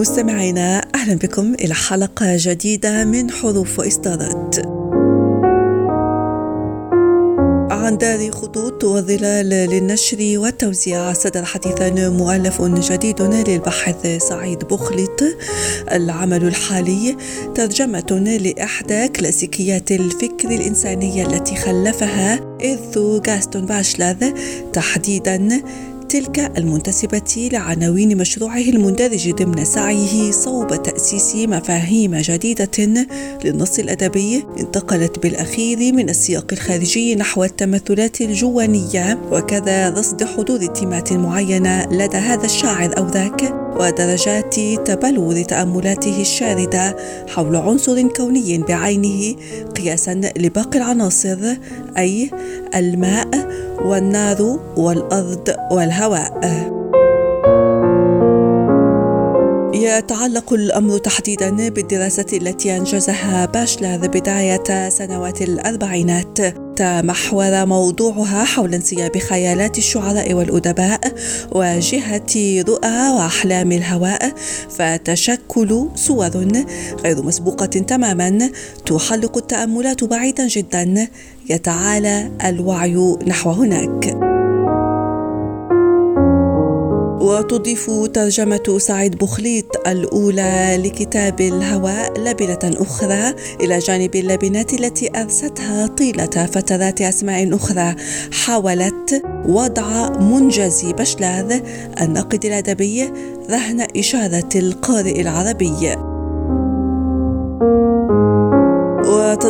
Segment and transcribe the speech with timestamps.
[0.00, 4.56] مستمعينا أهلا بكم إلى حلقة جديدة من حروف وإصدارات
[7.72, 15.22] عن دار خطوط وظلال للنشر والتوزيع صدر حديثا مؤلف جديد للباحث سعيد بوخلط
[15.92, 17.16] العمل الحالي
[17.54, 24.32] ترجمة لإحدى كلاسيكيات الفكر الإنساني التي خلفها إرثو غاستون باشلاذ
[24.72, 25.62] تحديدا
[26.10, 33.06] تلك المنتسبة لعناوين مشروعه المندرج ضمن سعيه صوب تأسيس مفاهيم جديدة
[33.44, 41.86] للنص الأدبي انتقلت بالأخير من السياق الخارجي نحو التمثلات الجوانية وكذا رصد حدود تيمات معينة
[41.92, 43.59] لدى هذا الشاعر أو ذاك.
[43.78, 46.96] ودرجات تبلور تأملاته الشاردة
[47.28, 49.36] حول عنصر كوني بعينه
[49.76, 51.38] قياسا لباقي العناصر
[51.98, 52.30] أي
[52.74, 53.28] الماء
[53.84, 56.79] والنار والأرض والهواء.
[59.80, 66.38] يتعلق الأمر تحديدا بالدراسة التي أنجزها باشلر بداية سنوات الأربعينات.
[66.76, 71.00] تمحور موضوعها حول انسياب خيالات الشعراء والأدباء
[71.52, 74.32] وجهة رؤى وأحلام الهواء
[74.70, 76.30] فتشكل صور
[77.04, 78.50] غير مسبوقة تماما
[78.86, 81.08] تحلق التأملات بعيدا جدا
[81.50, 84.29] يتعالى الوعي نحو هناك.
[87.30, 96.26] وتضيف ترجمة سعيد بخليط الأولى لكتاب الهواء لبنة أخرى إلى جانب اللبنات التي أرستها طيلة
[96.26, 97.94] فترات أسماء أخرى.
[98.32, 101.60] حاولت وضع منجز بشلاذ
[102.00, 103.12] الناقد الأدبي
[103.50, 106.09] رهن إشارة القارئ العربي.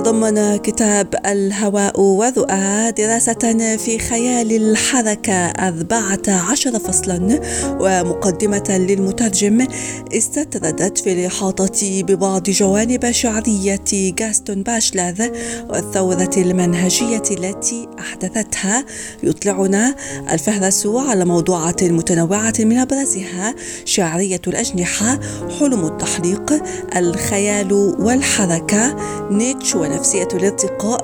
[0.00, 7.40] وتضمن كتاب الهواء والرؤى دراسة في خيال الحركة أربعة عشر فصلا
[7.80, 9.66] ومقدمة للمترجم
[10.12, 15.32] استطردت في الإحاطة ببعض جوانب شعرية غاستون باشلر
[15.68, 18.84] والثورة المنهجية التي أحدثتها.
[19.22, 19.94] يطلعنا
[20.32, 25.20] الفهرس على موضوعات متنوعة من أبرزها شعرية الأجنحة
[25.60, 26.62] حلم التحليق
[26.96, 28.96] الخيال والحركة.
[29.30, 31.00] نيتش ونفسية الارتقاء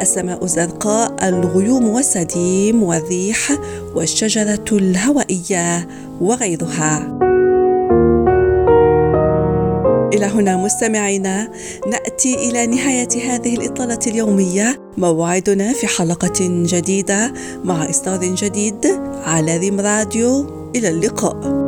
[0.00, 3.52] السماء الزرقاء الغيوم والسديم والريح
[3.94, 5.88] والشجرة الهوائية
[6.20, 7.18] وغيرها.
[10.14, 11.48] إلى هنا مستمعينا
[11.86, 14.80] نأتي إلى نهاية هذه الإطلالة اليومية.
[14.98, 17.32] موعدنا في حلقة جديدة
[17.64, 18.86] مع إصدار جديد
[19.24, 20.46] على ريم راديو.
[20.76, 21.59] إلى اللقاء.